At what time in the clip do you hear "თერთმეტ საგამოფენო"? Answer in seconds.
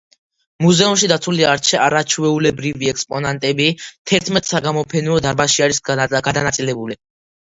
4.13-5.19